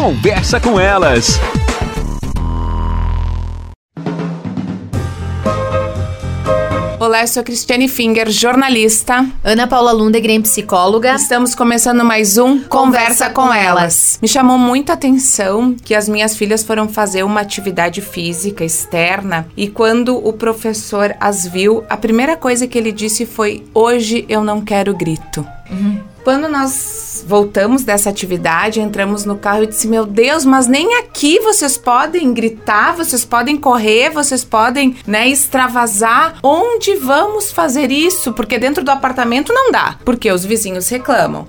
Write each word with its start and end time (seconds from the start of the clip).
Conversa 0.00 0.58
com 0.58 0.80
elas. 0.80 1.38
Olá, 6.98 7.20
eu 7.20 7.28
sou 7.28 7.42
Cristiane 7.42 7.86
Finger, 7.86 8.30
jornalista. 8.30 9.26
Ana 9.44 9.66
Paula 9.66 9.92
Lundegren, 9.92 10.40
psicóloga. 10.40 11.16
Estamos 11.16 11.54
começando 11.54 12.02
mais 12.02 12.38
um 12.38 12.60
Conversa, 12.60 12.68
Conversa 12.68 13.30
com 13.30 13.52
elas. 13.52 14.18
Me 14.22 14.26
chamou 14.26 14.56
muito 14.56 14.88
a 14.88 14.94
atenção 14.94 15.76
que 15.84 15.94
as 15.94 16.08
minhas 16.08 16.34
filhas 16.34 16.64
foram 16.64 16.88
fazer 16.88 17.22
uma 17.22 17.42
atividade 17.42 18.00
física 18.00 18.64
externa 18.64 19.46
e 19.54 19.68
quando 19.68 20.16
o 20.16 20.32
professor 20.32 21.14
as 21.20 21.46
viu, 21.46 21.84
a 21.90 21.96
primeira 21.98 22.38
coisa 22.38 22.66
que 22.66 22.78
ele 22.78 22.90
disse 22.90 23.26
foi: 23.26 23.66
Hoje 23.74 24.24
eu 24.30 24.42
não 24.42 24.62
quero 24.62 24.94
grito. 24.94 25.46
Uhum. 25.70 26.09
Quando 26.22 26.48
nós 26.48 27.24
voltamos 27.26 27.82
dessa 27.82 28.10
atividade, 28.10 28.80
entramos 28.80 29.24
no 29.24 29.36
carro 29.36 29.64
e 29.64 29.66
disse: 29.66 29.88
Meu 29.88 30.04
Deus, 30.04 30.44
mas 30.44 30.66
nem 30.66 30.98
aqui 30.98 31.40
vocês 31.40 31.76
podem 31.76 32.32
gritar, 32.32 32.94
vocês 32.94 33.24
podem 33.24 33.56
correr, 33.56 34.10
vocês 34.10 34.44
podem, 34.44 34.96
né, 35.06 35.28
extravasar. 35.28 36.38
Onde 36.42 36.96
vamos 36.96 37.50
fazer 37.50 37.90
isso? 37.90 38.32
Porque 38.32 38.58
dentro 38.58 38.84
do 38.84 38.90
apartamento 38.90 39.52
não 39.52 39.70
dá, 39.70 39.98
porque 40.04 40.30
os 40.30 40.44
vizinhos 40.44 40.88
reclamam. 40.88 41.46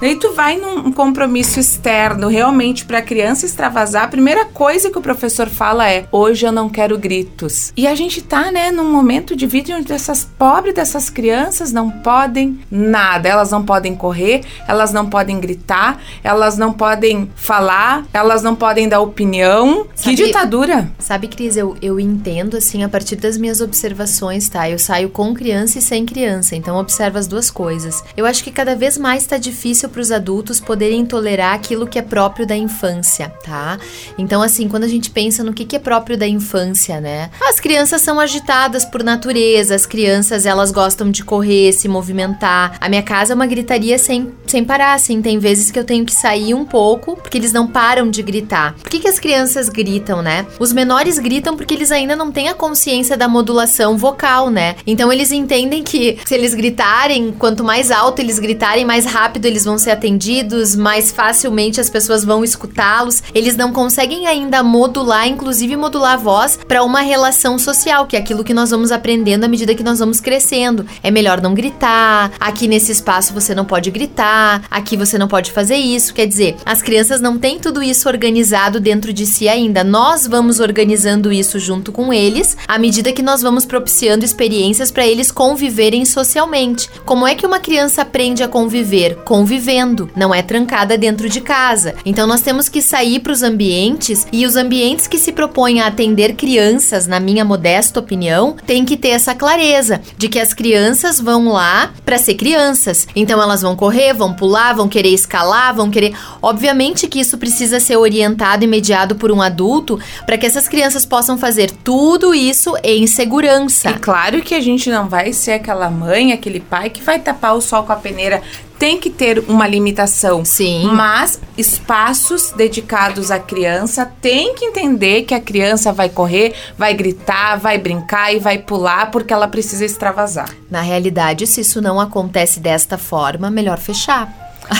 Daí 0.00 0.16
tu 0.16 0.32
vai 0.32 0.56
num 0.56 0.92
compromisso 0.92 1.58
externo, 1.60 2.28
realmente 2.28 2.84
para 2.84 2.98
a 2.98 3.02
criança 3.02 3.46
extravasar, 3.46 4.04
a 4.04 4.08
primeira 4.08 4.44
coisa 4.44 4.90
que 4.90 4.98
o 4.98 5.02
professor 5.02 5.48
fala 5.48 5.88
é: 5.88 6.06
"Hoje 6.10 6.46
eu 6.46 6.52
não 6.52 6.68
quero 6.68 6.98
gritos". 6.98 7.72
E 7.76 7.86
a 7.86 7.94
gente 7.94 8.22
tá, 8.22 8.50
né, 8.50 8.70
num 8.70 8.90
momento 8.90 9.34
de 9.36 9.46
vida 9.46 9.74
onde 9.74 9.92
essas 9.92 10.24
pobres 10.38 10.74
dessas 10.74 11.08
crianças 11.08 11.72
não 11.72 11.90
podem 11.90 12.58
nada, 12.70 13.28
elas 13.28 13.50
não 13.50 13.64
podem 13.64 13.94
correr, 13.94 14.42
elas 14.68 14.92
não 14.92 15.08
podem 15.08 15.40
gritar, 15.40 16.00
elas 16.22 16.58
não 16.58 16.72
podem 16.72 17.30
falar, 17.34 18.04
elas 18.12 18.42
não 18.42 18.54
podem 18.54 18.88
dar 18.88 19.00
opinião. 19.00 19.86
Sabe, 19.94 20.16
que 20.16 20.24
ditadura! 20.26 20.90
Sabe, 20.98 21.28
Cris, 21.28 21.56
eu, 21.56 21.76
eu 21.80 21.98
entendo 21.98 22.56
assim 22.56 22.82
a 22.82 22.88
partir 22.88 23.16
das 23.16 23.36
minhas 23.36 23.60
observações, 23.60 24.48
tá? 24.48 24.68
Eu 24.68 24.78
saio 24.78 25.08
com 25.08 25.34
criança 25.34 25.78
e 25.78 25.82
sem 25.82 26.04
criança, 26.04 26.56
então 26.56 26.76
observo 26.76 27.18
as 27.18 27.26
duas 27.26 27.50
coisas. 27.50 28.02
Eu 28.16 28.26
acho 28.26 28.42
que 28.42 28.50
cada 28.50 28.74
vez 28.74 28.98
mais 28.98 29.22
está 29.22 29.38
difícil 29.38 29.83
difícil 29.84 29.88
para 29.88 30.00
os 30.00 30.10
adultos 30.10 30.60
poderem 30.60 31.04
tolerar 31.04 31.54
aquilo 31.54 31.86
que 31.86 31.98
é 31.98 32.02
próprio 32.02 32.46
da 32.46 32.56
infância, 32.56 33.32
tá? 33.44 33.78
Então, 34.16 34.42
assim, 34.42 34.68
quando 34.68 34.84
a 34.84 34.88
gente 34.88 35.10
pensa 35.10 35.44
no 35.44 35.52
que, 35.52 35.64
que 35.64 35.76
é 35.76 35.78
próprio 35.78 36.16
da 36.16 36.26
infância, 36.26 37.00
né? 37.00 37.30
As 37.48 37.60
crianças 37.60 38.02
são 38.02 38.18
agitadas 38.18 38.84
por 38.84 39.02
natureza, 39.02 39.74
as 39.74 39.86
crianças 39.86 40.46
elas 40.46 40.70
gostam 40.70 41.10
de 41.10 41.24
correr, 41.24 41.72
se 41.72 41.88
movimentar. 41.88 42.76
A 42.80 42.88
minha 42.88 43.02
casa 43.02 43.32
é 43.32 43.34
uma 43.34 43.46
gritaria 43.46 43.98
sem, 43.98 44.32
sem 44.46 44.64
parar, 44.64 44.94
assim. 44.94 45.20
Tem 45.20 45.38
vezes 45.38 45.70
que 45.70 45.78
eu 45.78 45.84
tenho 45.84 46.04
que 46.04 46.12
sair 46.12 46.54
um 46.54 46.64
pouco 46.64 47.16
porque 47.16 47.38
eles 47.38 47.52
não 47.52 47.66
param 47.66 48.10
de 48.10 48.22
gritar. 48.22 48.74
Por 48.74 48.90
que, 48.90 49.00
que 49.00 49.08
as 49.08 49.18
crianças 49.18 49.68
gritam, 49.68 50.22
né? 50.22 50.46
Os 50.58 50.72
menores 50.72 51.18
gritam 51.18 51.56
porque 51.56 51.74
eles 51.74 51.90
ainda 51.90 52.16
não 52.16 52.30
têm 52.30 52.48
a 52.48 52.54
consciência 52.54 53.16
da 53.16 53.28
modulação 53.28 53.96
vocal, 53.96 54.50
né? 54.50 54.76
Então 54.86 55.12
eles 55.12 55.32
entendem 55.32 55.82
que 55.82 56.18
se 56.24 56.34
eles 56.34 56.54
gritarem, 56.54 57.32
quanto 57.32 57.64
mais 57.64 57.90
alto 57.90 58.20
eles 58.20 58.38
gritarem, 58.38 58.84
mais 58.84 59.04
rápido 59.06 59.46
eles 59.46 59.64
vão 59.64 59.73
vão 59.74 59.78
ser 59.78 59.90
atendidos, 59.90 60.76
mais 60.76 61.10
facilmente 61.10 61.80
as 61.80 61.90
pessoas 61.90 62.24
vão 62.24 62.44
escutá-los. 62.44 63.24
Eles 63.34 63.56
não 63.56 63.72
conseguem 63.72 64.28
ainda 64.28 64.62
modular, 64.62 65.26
inclusive 65.26 65.76
modular 65.76 66.14
a 66.14 66.16
voz 66.16 66.56
para 66.68 66.84
uma 66.84 67.00
relação 67.00 67.58
social, 67.58 68.06
que 68.06 68.14
é 68.14 68.20
aquilo 68.20 68.44
que 68.44 68.54
nós 68.54 68.70
vamos 68.70 68.92
aprendendo 68.92 69.42
à 69.42 69.48
medida 69.48 69.74
que 69.74 69.82
nós 69.82 69.98
vamos 69.98 70.20
crescendo. 70.20 70.86
É 71.02 71.10
melhor 71.10 71.40
não 71.40 71.54
gritar, 71.54 72.30
aqui 72.38 72.68
nesse 72.68 72.92
espaço 72.92 73.34
você 73.34 73.52
não 73.52 73.64
pode 73.64 73.90
gritar, 73.90 74.62
aqui 74.70 74.96
você 74.96 75.18
não 75.18 75.26
pode 75.26 75.50
fazer 75.50 75.76
isso. 75.76 76.14
Quer 76.14 76.26
dizer, 76.26 76.54
as 76.64 76.80
crianças 76.80 77.20
não 77.20 77.36
têm 77.36 77.58
tudo 77.58 77.82
isso 77.82 78.08
organizado 78.08 78.78
dentro 78.78 79.12
de 79.12 79.26
si 79.26 79.48
ainda. 79.48 79.82
Nós 79.82 80.24
vamos 80.24 80.60
organizando 80.60 81.32
isso 81.32 81.58
junto 81.58 81.90
com 81.90 82.12
eles, 82.12 82.56
à 82.68 82.78
medida 82.78 83.12
que 83.12 83.22
nós 83.22 83.42
vamos 83.42 83.64
propiciando 83.64 84.24
experiências 84.24 84.92
para 84.92 85.04
eles 85.04 85.32
conviverem 85.32 86.04
socialmente. 86.04 86.88
Como 87.04 87.26
é 87.26 87.34
que 87.34 87.46
uma 87.46 87.58
criança 87.58 88.02
aprende 88.02 88.44
a 88.44 88.48
conviver? 88.48 89.16
Conviver 89.24 89.63
vivendo, 89.64 90.10
não 90.14 90.34
é 90.34 90.42
trancada 90.42 90.98
dentro 90.98 91.26
de 91.26 91.40
casa. 91.40 91.94
Então 92.04 92.26
nós 92.26 92.42
temos 92.42 92.68
que 92.68 92.82
sair 92.82 93.20
para 93.20 93.32
os 93.32 93.42
ambientes 93.42 94.26
e 94.30 94.44
os 94.44 94.56
ambientes 94.56 95.06
que 95.06 95.16
se 95.16 95.32
propõem 95.32 95.80
a 95.80 95.86
atender 95.86 96.34
crianças, 96.34 97.06
na 97.06 97.18
minha 97.18 97.46
modesta 97.46 97.98
opinião, 97.98 98.56
tem 98.66 98.84
que 98.84 98.94
ter 98.94 99.08
essa 99.08 99.34
clareza 99.34 100.02
de 100.18 100.28
que 100.28 100.38
as 100.38 100.52
crianças 100.52 101.18
vão 101.18 101.48
lá 101.48 101.94
para 102.04 102.18
ser 102.18 102.34
crianças. 102.34 103.08
Então 103.16 103.40
elas 103.40 103.62
vão 103.62 103.74
correr, 103.74 104.12
vão 104.12 104.34
pular, 104.34 104.74
vão 104.74 104.86
querer 104.86 105.14
escalar, 105.14 105.74
vão 105.74 105.90
querer. 105.90 106.14
Obviamente 106.42 107.08
que 107.08 107.20
isso 107.20 107.38
precisa 107.38 107.80
ser 107.80 107.96
orientado 107.96 108.64
e 108.64 108.66
mediado 108.66 109.14
por 109.14 109.32
um 109.32 109.40
adulto 109.40 109.98
para 110.26 110.36
que 110.36 110.44
essas 110.44 110.68
crianças 110.68 111.06
possam 111.06 111.38
fazer 111.38 111.70
tudo 111.70 112.34
isso 112.34 112.74
em 112.82 113.06
segurança. 113.06 113.90
E 113.90 113.94
claro 113.94 114.42
que 114.42 114.54
a 114.54 114.60
gente 114.60 114.90
não 114.90 115.08
vai 115.08 115.32
ser 115.32 115.52
aquela 115.52 115.88
mãe, 115.88 116.32
aquele 116.32 116.60
pai 116.60 116.90
que 116.90 117.02
vai 117.02 117.18
tapar 117.18 117.56
o 117.56 117.62
sol 117.62 117.84
com 117.84 117.92
a 117.92 117.96
peneira 117.96 118.42
tem 118.84 118.98
que 118.98 119.08
ter 119.08 119.42
uma 119.48 119.66
limitação. 119.66 120.44
Sim. 120.44 120.90
Mas 120.92 121.40
espaços 121.56 122.52
dedicados 122.54 123.30
à 123.30 123.38
criança 123.38 124.04
tem 124.20 124.54
que 124.54 124.66
entender 124.66 125.22
que 125.22 125.32
a 125.32 125.40
criança 125.40 125.90
vai 125.90 126.10
correr, 126.10 126.52
vai 126.76 126.92
gritar, 126.92 127.56
vai 127.56 127.78
brincar 127.78 128.34
e 128.34 128.38
vai 128.38 128.58
pular 128.58 129.10
porque 129.10 129.32
ela 129.32 129.48
precisa 129.48 129.86
extravasar. 129.86 130.50
Na 130.70 130.82
realidade, 130.82 131.46
se 131.46 131.62
isso 131.62 131.80
não 131.80 131.98
acontece 131.98 132.60
desta 132.60 132.98
forma, 132.98 133.50
melhor 133.50 133.78
fechar. 133.78 134.28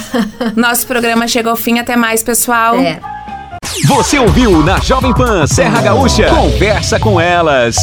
Nosso 0.55 0.87
programa 0.87 1.27
chegou 1.27 1.53
ao 1.53 1.57
fim. 1.57 1.79
Até 1.79 1.97
mais, 1.97 2.23
pessoal. 2.23 2.79
É. 2.79 3.01
Você 3.87 4.19
ouviu 4.19 4.63
na 4.63 4.81
Jovem 4.81 5.15
Pan 5.15 5.47
Serra 5.47 5.81
Gaúcha? 5.81 6.29
Conversa 6.29 7.01
com 7.01 7.19
elas. 7.19 7.77